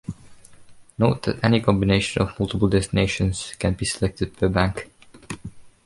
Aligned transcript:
Note 0.97 1.21
that 1.33 1.43
any 1.43 1.61
combination 1.61 2.23
of 2.23 2.39
multiple 2.39 2.67
destinations 2.67 3.53
can 3.59 3.75
be 3.75 3.85
selected 3.85 4.35
per 4.35 4.49
bank. 4.49 4.89